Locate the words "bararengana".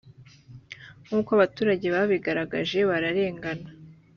2.89-3.67